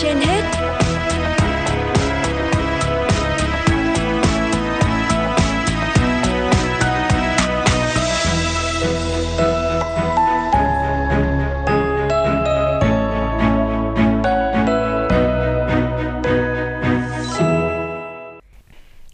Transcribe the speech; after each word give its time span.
trên 0.00 0.16
hết 0.16 0.42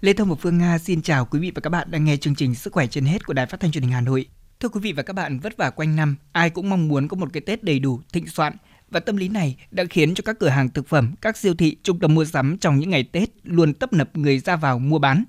Lê 0.01 0.13
Thông 0.13 0.29
và 0.29 0.35
Phương 0.41 0.59
Nga 0.59 0.79
xin 0.79 1.03
chào 1.03 1.25
quý 1.25 1.39
vị 1.39 1.53
và 1.55 1.61
các 1.61 1.71
bạn 1.71 1.91
đang 1.91 2.05
nghe 2.05 2.17
chương 2.17 2.35
trình 2.35 2.55
Sức 2.55 2.73
khỏe 2.73 2.87
trên 2.87 3.05
hết 3.05 3.27
của 3.27 3.33
Đài 3.33 3.47
Phát 3.47 3.61
thanh 3.61 3.73
Truyền 3.73 3.83
hình 3.83 3.93
Hà 3.93 4.01
Nội. 4.01 4.27
Thưa 4.61 4.69
quý 4.69 4.81
vị 4.81 4.93
và 4.93 5.03
các 5.03 5.13
bạn, 5.13 5.39
vất 5.39 5.57
vả 5.57 5.71
quanh 5.71 5.97
năm, 5.97 6.17
ai 6.33 6.51
cũng 6.51 6.71
mong 6.71 6.89
muốn 6.89 7.09
có 7.09 7.17
một 7.17 7.29
cái 7.33 7.41
Tết 7.41 7.65
đầy 7.65 7.79
đủ, 7.79 8.01
thịnh 8.13 8.27
soạn 8.27 8.57
và 8.91 9.01
tâm 9.01 9.17
lý 9.17 9.29
này 9.29 9.57
đã 9.71 9.85
khiến 9.91 10.15
cho 10.15 10.23
các 10.25 10.39
cửa 10.39 10.49
hàng 10.49 10.69
thực 10.69 10.89
phẩm, 10.89 11.15
các 11.21 11.37
siêu 11.37 11.55
thị, 11.55 11.77
trung 11.83 11.99
tâm 11.99 12.15
mua 12.15 12.25
sắm 12.25 12.59
trong 12.59 12.79
những 12.79 12.91
ngày 12.91 13.03
Tết 13.03 13.31
luôn 13.45 13.75
tấp 13.75 13.93
nập 13.93 14.17
người 14.17 14.39
ra 14.39 14.57
vào 14.57 14.79
mua 14.79 14.99
bán. 14.99 15.25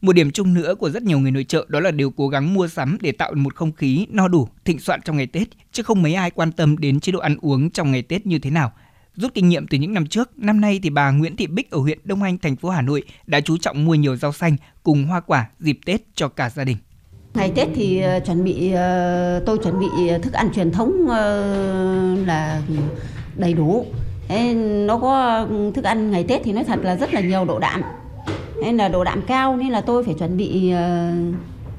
Một 0.00 0.12
điểm 0.12 0.30
chung 0.30 0.54
nữa 0.54 0.74
của 0.74 0.90
rất 0.90 1.02
nhiều 1.02 1.18
người 1.18 1.30
nội 1.30 1.44
trợ 1.44 1.66
đó 1.68 1.80
là 1.80 1.90
đều 1.90 2.10
cố 2.10 2.28
gắng 2.28 2.54
mua 2.54 2.68
sắm 2.68 2.98
để 3.00 3.12
tạo 3.12 3.34
một 3.34 3.54
không 3.54 3.72
khí 3.72 4.06
no 4.10 4.28
đủ, 4.28 4.48
thịnh 4.64 4.78
soạn 4.78 5.00
trong 5.04 5.16
ngày 5.16 5.26
Tết, 5.26 5.48
chứ 5.72 5.82
không 5.82 6.02
mấy 6.02 6.14
ai 6.14 6.30
quan 6.30 6.52
tâm 6.52 6.78
đến 6.78 7.00
chế 7.00 7.12
độ 7.12 7.18
ăn 7.18 7.36
uống 7.40 7.70
trong 7.70 7.92
ngày 7.92 8.02
Tết 8.02 8.26
như 8.26 8.38
thế 8.38 8.50
nào– 8.50 8.72
Rút 9.16 9.34
kinh 9.34 9.48
nghiệm 9.48 9.66
từ 9.66 9.78
những 9.78 9.94
năm 9.94 10.06
trước, 10.06 10.38
năm 10.38 10.60
nay 10.60 10.80
thì 10.82 10.90
bà 10.90 11.10
Nguyễn 11.10 11.36
Thị 11.36 11.46
Bích 11.46 11.70
ở 11.70 11.78
huyện 11.78 11.98
Đông 12.04 12.22
Anh, 12.22 12.38
thành 12.38 12.56
phố 12.56 12.68
Hà 12.68 12.82
Nội 12.82 13.02
đã 13.26 13.40
chú 13.40 13.56
trọng 13.56 13.84
mua 13.84 13.94
nhiều 13.94 14.16
rau 14.16 14.32
xanh 14.32 14.56
cùng 14.82 15.04
hoa 15.04 15.20
quả 15.20 15.48
dịp 15.60 15.78
Tết 15.84 16.00
cho 16.14 16.28
cả 16.28 16.50
gia 16.50 16.64
đình. 16.64 16.76
Ngày 17.34 17.52
Tết 17.54 17.68
thì 17.74 18.00
ờ, 18.00 18.20
chuẩn 18.20 18.44
bị 18.44 18.72
ờ, 18.72 19.42
tôi 19.46 19.58
chuẩn 19.58 19.80
bị 19.80 19.86
thức 20.22 20.32
ăn 20.32 20.50
truyền 20.54 20.70
thống 20.70 21.08
ờ, 21.08 21.54
là 22.26 22.60
đầy 23.36 23.52
đủ. 23.52 23.86
Nó 24.64 24.98
có 24.98 25.44
ừ, 25.50 25.70
thức 25.74 25.84
ăn 25.84 26.10
ngày 26.10 26.24
Tết 26.28 26.40
thì 26.44 26.52
nói 26.52 26.64
thật 26.64 26.78
là 26.82 26.96
rất 26.96 27.14
là 27.14 27.20
nhiều 27.20 27.44
độ 27.44 27.58
đạm. 27.58 27.82
Nên 28.62 28.76
là 28.76 28.88
độ 28.88 29.04
đạm 29.04 29.22
cao 29.22 29.56
nên 29.56 29.68
là 29.68 29.80
tôi 29.80 30.04
phải 30.04 30.14
chuẩn 30.14 30.36
bị 30.36 30.72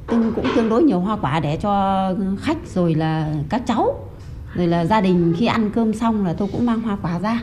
tương, 0.08 0.34
cũng 0.36 0.46
tương 0.56 0.70
đối 0.70 0.84
nhiều 0.84 1.00
hoa 1.00 1.18
quả 1.22 1.40
để 1.40 1.58
cho 1.62 2.14
khách 2.42 2.58
rồi 2.74 2.96
là 2.96 3.30
các 3.50 3.62
cháu, 3.66 4.00
rồi 4.56 4.68
là 4.68 4.86
gia 4.86 5.02
đình 5.02 5.34
khi 5.38 5.46
ăn 5.46 5.72
cơm 5.76 5.94
xong 5.94 6.26
là 6.26 6.34
tôi 6.34 6.48
cũng 6.52 6.66
mang 6.66 6.82
hoa 6.82 6.98
quả 7.02 7.20
ra 7.20 7.42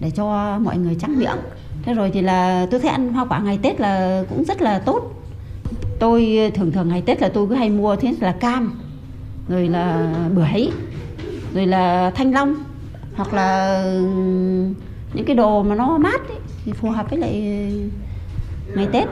để 0.00 0.10
cho 0.10 0.58
mọi 0.58 0.78
người 0.78 0.96
trắng 1.00 1.18
miệng 1.18 1.36
thế 1.82 1.94
rồi 1.94 2.10
thì 2.14 2.22
là 2.22 2.66
tôi 2.70 2.80
thấy 2.80 2.90
ăn 2.90 3.12
hoa 3.12 3.24
quả 3.24 3.38
ngày 3.38 3.58
tết 3.62 3.80
là 3.80 4.22
cũng 4.28 4.44
rất 4.44 4.62
là 4.62 4.78
tốt 4.78 5.10
tôi 6.04 6.36
ờ, 6.36 6.50
thường 6.50 6.72
thường 6.72 6.88
ngày 6.88 7.02
tết 7.06 7.22
là 7.22 7.28
tôi 7.28 7.46
cứ 7.48 7.54
hay 7.54 7.70
mua 7.70 7.96
thế 7.96 8.14
là 8.20 8.32
cam 8.32 8.80
rồi 9.48 9.68
là 9.68 10.14
bưởi 10.34 10.70
rồi 11.54 11.66
là 11.66 12.10
thanh 12.14 12.32
long 12.32 12.54
hoặc 13.14 13.34
là 13.34 13.76
ừ, 13.82 14.00
những 15.14 15.24
cái 15.26 15.36
đồ 15.36 15.62
mà 15.62 15.74
nó 15.74 15.98
mát 15.98 16.28
ấy, 16.28 16.38
thì 16.64 16.72
phù 16.72 16.90
hợp 16.90 17.10
với 17.10 17.18
lại 17.18 17.32
ừ, 17.32 17.88
ngày 18.74 18.88
tết. 18.92 19.08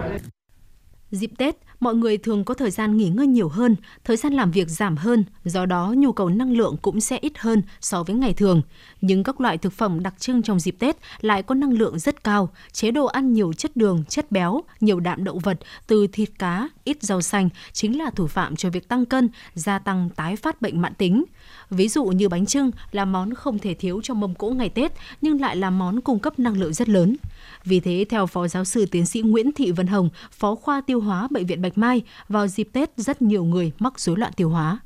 Dịp 1.10 1.30
tết 1.38 1.56
mọi 1.82 1.94
người 1.94 2.18
thường 2.18 2.44
có 2.44 2.54
thời 2.54 2.70
gian 2.70 2.96
nghỉ 2.96 3.08
ngơi 3.08 3.26
nhiều 3.26 3.48
hơn, 3.48 3.76
thời 4.04 4.16
gian 4.16 4.32
làm 4.32 4.50
việc 4.50 4.68
giảm 4.68 4.96
hơn, 4.96 5.24
do 5.44 5.66
đó 5.66 5.94
nhu 5.96 6.12
cầu 6.12 6.28
năng 6.28 6.52
lượng 6.52 6.76
cũng 6.82 7.00
sẽ 7.00 7.18
ít 7.20 7.32
hơn 7.38 7.62
so 7.80 8.02
với 8.02 8.16
ngày 8.16 8.34
thường. 8.34 8.62
Nhưng 9.00 9.22
các 9.22 9.40
loại 9.40 9.58
thực 9.58 9.72
phẩm 9.72 10.02
đặc 10.02 10.14
trưng 10.18 10.42
trong 10.42 10.60
dịp 10.60 10.76
Tết 10.78 10.96
lại 11.20 11.42
có 11.42 11.54
năng 11.54 11.72
lượng 11.72 11.98
rất 11.98 12.24
cao, 12.24 12.50
chế 12.72 12.90
độ 12.90 13.06
ăn 13.06 13.32
nhiều 13.32 13.52
chất 13.52 13.76
đường, 13.76 14.04
chất 14.08 14.32
béo, 14.32 14.60
nhiều 14.80 15.00
đạm 15.00 15.24
động 15.24 15.38
vật 15.38 15.58
từ 15.86 16.06
thịt 16.06 16.30
cá, 16.38 16.68
ít 16.84 17.02
rau 17.02 17.22
xanh 17.22 17.48
chính 17.72 17.98
là 17.98 18.10
thủ 18.10 18.26
phạm 18.26 18.56
cho 18.56 18.70
việc 18.70 18.88
tăng 18.88 19.04
cân, 19.04 19.28
gia 19.54 19.78
tăng 19.78 20.08
tái 20.16 20.36
phát 20.36 20.62
bệnh 20.62 20.80
mãn 20.80 20.94
tính. 20.94 21.24
Ví 21.70 21.88
dụ 21.88 22.04
như 22.04 22.28
bánh 22.28 22.46
trưng 22.46 22.70
là 22.92 23.04
món 23.04 23.34
không 23.34 23.58
thể 23.58 23.74
thiếu 23.74 24.00
trong 24.02 24.20
mâm 24.20 24.34
cỗ 24.34 24.50
ngày 24.50 24.68
Tết 24.68 24.92
nhưng 25.20 25.40
lại 25.40 25.56
là 25.56 25.70
món 25.70 26.00
cung 26.00 26.18
cấp 26.18 26.38
năng 26.38 26.60
lượng 26.60 26.72
rất 26.72 26.88
lớn. 26.88 27.16
Vì 27.64 27.80
thế, 27.80 28.04
theo 28.08 28.26
Phó 28.26 28.48
Giáo 28.48 28.64
sư 28.64 28.86
Tiến 28.86 29.06
sĩ 29.06 29.20
Nguyễn 29.20 29.52
Thị 29.52 29.70
Vân 29.70 29.86
Hồng, 29.86 30.08
Phó 30.30 30.54
khoa 30.54 30.80
tiêu 30.80 31.00
hóa 31.00 31.28
Bệnh 31.30 31.46
viện 31.46 31.62
Bạch 31.62 31.71
Mai, 31.78 32.02
vào 32.28 32.48
dịp 32.48 32.68
Tết 32.72 32.90
rất 32.96 33.22
nhiều 33.22 33.44
người 33.44 33.72
mắc 33.78 34.00
rối 34.00 34.16
loạn 34.16 34.32
tiêu 34.36 34.48
hóa. 34.48 34.78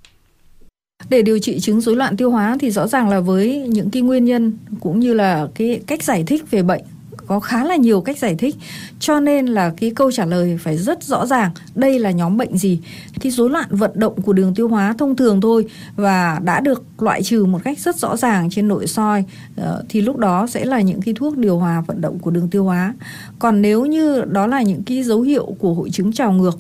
Để 1.09 1.23
điều 1.23 1.39
trị 1.39 1.61
chứng 1.61 1.81
rối 1.81 1.97
loạn 1.97 2.17
tiêu 2.17 2.31
hóa 2.31 2.57
thì 2.61 2.71
rõ 2.71 2.87
ràng 2.87 3.09
là 3.09 3.21
với 3.21 3.59
những 3.69 3.91
cái 3.91 4.03
nguyên 4.03 4.25
nhân 4.25 4.53
cũng 4.81 5.01
như 5.01 5.15
là 5.15 5.49
cái 5.55 5.81
cách 5.87 6.03
giải 6.03 6.25
thích 6.27 6.51
về 6.51 6.63
bệnh 6.63 6.83
có 7.27 7.41
khá 7.41 7.65
là 7.65 7.77
nhiều 7.77 8.01
cách 8.01 8.19
giải 8.19 8.35
thích. 8.35 8.57
Cho 9.01 9.21
nên 9.21 9.47
là 9.47 9.73
cái 9.77 9.91
câu 9.91 10.13
trả 10.13 10.25
lời 10.25 10.59
phải 10.63 10.77
rất 10.79 11.05
rõ 11.05 11.27
ràng 11.27 11.51
đây 11.75 11.99
là 11.99 12.11
nhóm 12.11 12.37
bệnh 12.37 12.59
gì? 12.59 12.81
Thì 13.21 13.31
rối 13.31 13.51
loạn 13.51 13.67
vận 13.71 13.91
động 13.95 14.23
của 14.23 14.33
đường 14.33 14.55
tiêu 14.55 14.69
hóa 14.69 14.95
thông 14.99 15.17
thường 15.17 15.41
thôi 15.41 15.67
và 15.97 16.41
đã 16.45 16.61
được 16.61 16.83
loại 16.99 17.23
trừ 17.23 17.45
một 17.45 17.59
cách 17.65 17.79
rất 17.79 17.97
rõ 17.97 18.17
ràng 18.17 18.51
trên 18.51 18.69
nội 18.69 18.87
soi 18.87 19.25
ờ, 19.57 19.85
thì 19.89 20.01
lúc 20.01 20.17
đó 20.17 20.47
sẽ 20.47 20.65
là 20.65 20.81
những 20.81 21.01
cái 21.03 21.15
thuốc 21.15 21.37
điều 21.37 21.59
hòa 21.59 21.83
vận 21.87 22.01
động 22.01 22.19
của 22.19 22.31
đường 22.31 22.49
tiêu 22.49 22.65
hóa. 22.65 22.95
Còn 23.39 23.63
nếu 23.63 23.87
như 23.87 24.23
đó 24.29 24.47
là 24.47 24.63
những 24.63 24.83
cái 24.83 25.03
dấu 25.03 25.23
hiệu 25.23 25.55
của 25.59 25.75
hội 25.75 25.91
chứng 25.91 26.13
trào 26.13 26.33
ngược 26.33 26.59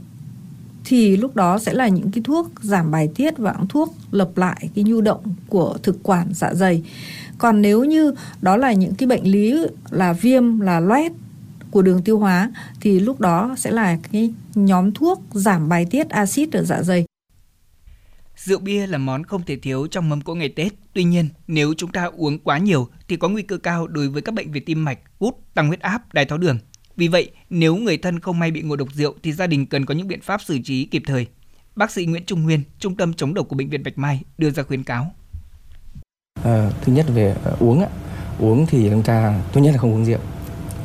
thì 0.88 1.16
lúc 1.16 1.36
đó 1.36 1.58
sẽ 1.58 1.72
là 1.72 1.88
những 1.88 2.10
cái 2.10 2.22
thuốc 2.24 2.50
giảm 2.60 2.90
bài 2.90 3.08
tiết 3.14 3.38
và 3.38 3.54
thuốc 3.68 3.94
lập 4.10 4.30
lại 4.36 4.70
cái 4.74 4.84
nhu 4.84 5.00
động 5.00 5.34
của 5.48 5.76
thực 5.82 6.02
quản 6.02 6.28
dạ 6.34 6.54
dày 6.54 6.82
còn 7.38 7.62
nếu 7.62 7.84
như 7.84 8.14
đó 8.42 8.56
là 8.56 8.72
những 8.72 8.94
cái 8.94 9.06
bệnh 9.06 9.24
lý 9.24 9.54
là 9.90 10.12
viêm 10.12 10.60
là 10.60 10.80
loét 10.80 11.12
của 11.70 11.82
đường 11.82 12.02
tiêu 12.02 12.18
hóa 12.18 12.50
thì 12.80 13.00
lúc 13.00 13.20
đó 13.20 13.54
sẽ 13.58 13.70
là 13.70 13.98
cái 14.12 14.32
nhóm 14.54 14.92
thuốc 14.92 15.22
giảm 15.32 15.68
bài 15.68 15.86
tiết 15.90 16.08
axit 16.08 16.52
ở 16.52 16.64
dạ 16.64 16.82
dày. 16.82 17.04
Rượu 18.36 18.58
bia 18.58 18.86
là 18.86 18.98
món 18.98 19.24
không 19.24 19.42
thể 19.46 19.56
thiếu 19.56 19.86
trong 19.86 20.08
mâm 20.08 20.20
cỗ 20.20 20.34
ngày 20.34 20.48
Tết. 20.48 20.72
Tuy 20.92 21.04
nhiên, 21.04 21.28
nếu 21.46 21.74
chúng 21.76 21.92
ta 21.92 22.04
uống 22.16 22.38
quá 22.38 22.58
nhiều 22.58 22.88
thì 23.08 23.16
có 23.16 23.28
nguy 23.28 23.42
cơ 23.42 23.58
cao 23.58 23.86
đối 23.86 24.08
với 24.08 24.22
các 24.22 24.34
bệnh 24.34 24.52
về 24.52 24.60
tim 24.60 24.84
mạch, 24.84 24.98
gút, 25.20 25.34
tăng 25.54 25.68
huyết 25.68 25.80
áp, 25.80 26.14
đái 26.14 26.24
tháo 26.24 26.38
đường. 26.38 26.58
Vì 26.96 27.08
vậy, 27.08 27.30
nếu 27.50 27.76
người 27.76 27.98
thân 27.98 28.20
không 28.20 28.38
may 28.38 28.50
bị 28.50 28.62
ngộ 28.62 28.76
độc 28.76 28.88
rượu 28.92 29.14
thì 29.22 29.32
gia 29.32 29.46
đình 29.46 29.66
cần 29.66 29.86
có 29.86 29.94
những 29.94 30.08
biện 30.08 30.20
pháp 30.20 30.42
xử 30.42 30.58
trí 30.64 30.84
kịp 30.84 31.02
thời. 31.06 31.26
Bác 31.76 31.90
sĩ 31.90 32.06
Nguyễn 32.06 32.24
Trung 32.26 32.42
Nguyên, 32.42 32.62
Trung 32.78 32.96
tâm 32.96 33.14
chống 33.14 33.34
độc 33.34 33.48
của 33.48 33.56
Bệnh 33.56 33.70
viện 33.70 33.82
Bạch 33.82 33.98
Mai 33.98 34.22
đưa 34.38 34.50
ra 34.50 34.62
khuyến 34.62 34.84
cáo. 34.84 35.14
À, 36.44 36.70
thứ 36.82 36.92
nhất 36.92 37.06
về 37.14 37.36
ờ, 37.44 37.56
uống 37.60 37.80
ạ. 37.80 37.88
Uống 38.38 38.66
thì 38.66 38.88
chúng 38.90 39.02
ta 39.02 39.40
tốt 39.52 39.60
nhất 39.60 39.70
là 39.72 39.78
không 39.78 39.94
uống 39.94 40.04
rượu. 40.04 40.18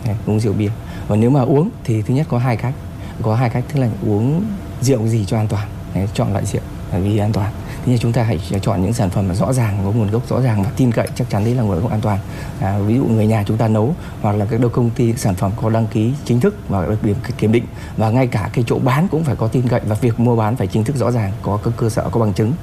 Đấy, 0.06 0.16
uống 0.26 0.40
rượu 0.40 0.54
bia. 0.54 0.72
Và 1.08 1.16
nếu 1.16 1.30
mà 1.30 1.42
uống 1.42 1.70
thì 1.84 2.02
thứ 2.02 2.14
nhất 2.14 2.28
có 2.30 2.38
hai 2.38 2.58
cách. 2.58 2.74
Có 3.22 3.36
hai 3.36 3.50
cách 3.50 3.66
tức 3.74 3.80
là 3.80 3.90
uống 4.06 4.46
rượu 4.82 5.08
gì 5.08 5.26
cho 5.26 5.38
an 5.38 5.48
toàn. 5.48 5.70
Đấy, 5.96 6.08
chọn 6.14 6.32
loại 6.32 6.46
rượu 6.46 6.62
vì 6.92 7.18
an 7.18 7.34
toàn. 7.34 7.54
Thế 7.82 7.88
nhưng 7.92 8.00
chúng 8.00 8.14
ta 8.14 8.24
hãy 8.24 8.40
chọn 8.62 8.84
những 8.84 8.94
sản 8.94 9.10
phẩm 9.10 9.28
mà 9.28 9.36
rõ 9.36 9.54
ràng 9.54 9.78
có 9.86 9.92
nguồn 9.92 10.12
gốc 10.12 10.30
rõ 10.30 10.42
ràng 10.42 10.64
và 10.64 10.70
tin 10.78 10.92
cậy 10.92 11.08
chắc 11.16 11.30
chắn 11.30 11.46
đấy 11.46 11.56
là 11.56 11.64
nguồn 11.64 11.82
gốc 11.82 11.92
an 11.92 12.02
toàn. 12.02 12.20
À, 12.60 12.80
ví 12.80 12.96
dụ 12.96 13.06
người 13.06 13.28
nhà 13.28 13.44
chúng 13.48 13.58
ta 13.58 13.68
nấu 13.68 13.96
hoặc 14.22 14.36
là 14.36 14.46
các 14.46 14.60
đâu 14.60 14.70
công 14.70 14.90
ty 14.90 15.14
sản 15.14 15.36
phẩm 15.36 15.52
có 15.62 15.70
đăng 15.70 15.88
ký 15.88 16.14
chính 16.26 16.40
thức 16.40 16.56
và 16.70 16.86
được 16.86 17.04
điểm 17.04 17.16
kiểm 17.38 17.52
định 17.52 17.66
và 17.98 18.10
ngay 18.10 18.28
cả 18.28 18.50
cái 18.54 18.64
chỗ 18.68 18.80
bán 18.80 19.08
cũng 19.08 19.24
phải 19.24 19.36
có 19.36 19.48
tin 19.48 19.68
cậy 19.68 19.82
và 19.88 19.96
việc 19.96 20.20
mua 20.20 20.36
bán 20.36 20.56
phải 20.56 20.68
chính 20.68 20.84
thức 20.84 20.96
rõ 20.96 21.12
ràng 21.12 21.32
có 21.42 21.60
các 21.64 21.74
cơ 21.78 21.90
sở 21.90 22.10
có 22.10 22.20
bằng 22.20 22.34
chứng. 22.34 22.54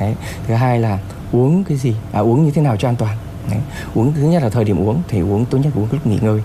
Đấy. 0.00 0.14
Thứ 0.46 0.54
hai 0.54 0.78
là 0.78 0.98
uống 1.32 1.64
cái 1.64 1.78
gì 1.78 1.94
à, 2.12 2.20
uống 2.20 2.44
như 2.44 2.50
thế 2.50 2.62
nào 2.62 2.76
cho 2.76 2.88
an 2.88 2.96
toàn 2.96 3.16
Đấy. 3.50 3.60
uống 3.94 4.12
thứ 4.12 4.22
nhất 4.22 4.42
là 4.42 4.48
thời 4.48 4.64
điểm 4.64 4.80
uống 4.80 5.02
thì 5.08 5.20
uống 5.20 5.44
tốt 5.44 5.58
nhất 5.58 5.72
uống 5.76 5.88
lúc 5.92 6.06
nghỉ 6.06 6.18
ngơi 6.22 6.42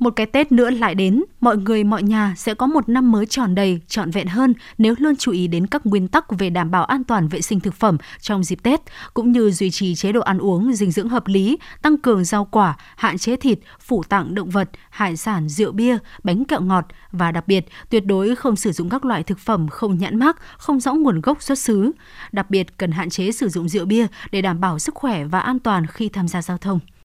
một 0.00 0.10
cái 0.16 0.26
Tết 0.26 0.52
nữa 0.52 0.70
lại 0.70 0.94
đến, 0.94 1.24
mọi 1.40 1.56
người 1.56 1.84
mọi 1.84 2.02
nhà 2.02 2.34
sẽ 2.36 2.54
có 2.54 2.66
một 2.66 2.88
năm 2.88 3.12
mới 3.12 3.26
tròn 3.26 3.54
đầy, 3.54 3.80
trọn 3.88 4.10
vẹn 4.10 4.26
hơn 4.26 4.54
nếu 4.78 4.94
luôn 4.98 5.16
chú 5.16 5.32
ý 5.32 5.46
đến 5.46 5.66
các 5.66 5.86
nguyên 5.86 6.08
tắc 6.08 6.38
về 6.38 6.50
đảm 6.50 6.70
bảo 6.70 6.84
an 6.84 7.04
toàn 7.04 7.28
vệ 7.28 7.40
sinh 7.40 7.60
thực 7.60 7.74
phẩm 7.74 7.98
trong 8.20 8.44
dịp 8.44 8.62
Tết, 8.62 8.80
cũng 9.14 9.32
như 9.32 9.50
duy 9.50 9.70
trì 9.70 9.94
chế 9.94 10.12
độ 10.12 10.20
ăn 10.20 10.38
uống 10.38 10.72
dinh 10.72 10.90
dưỡng 10.90 11.08
hợp 11.08 11.26
lý, 11.26 11.58
tăng 11.82 11.98
cường 11.98 12.24
rau 12.24 12.44
quả, 12.44 12.76
hạn 12.96 13.18
chế 13.18 13.36
thịt, 13.36 13.58
phủ 13.80 14.02
tặng 14.02 14.34
động 14.34 14.50
vật, 14.50 14.70
hải 14.90 15.16
sản, 15.16 15.48
rượu 15.48 15.72
bia, 15.72 15.98
bánh 16.22 16.44
kẹo 16.44 16.60
ngọt 16.60 16.86
và 17.12 17.32
đặc 17.32 17.48
biệt 17.48 17.66
tuyệt 17.90 18.06
đối 18.06 18.36
không 18.36 18.56
sử 18.56 18.72
dụng 18.72 18.88
các 18.88 19.04
loại 19.04 19.22
thực 19.22 19.38
phẩm 19.38 19.68
không 19.68 19.98
nhãn 19.98 20.18
mác, 20.18 20.36
không 20.58 20.80
rõ 20.80 20.94
nguồn 20.94 21.20
gốc 21.20 21.42
xuất 21.42 21.58
xứ. 21.58 21.92
Đặc 22.32 22.50
biệt 22.50 22.78
cần 22.78 22.90
hạn 22.92 23.10
chế 23.10 23.32
sử 23.32 23.48
dụng 23.48 23.68
rượu 23.68 23.86
bia 23.86 24.06
để 24.32 24.42
đảm 24.42 24.60
bảo 24.60 24.78
sức 24.78 24.94
khỏe 24.94 25.24
và 25.24 25.40
an 25.40 25.58
toàn 25.58 25.86
khi 25.86 26.08
tham 26.08 26.28
gia 26.28 26.42
giao 26.42 26.58
thông. 26.58 26.80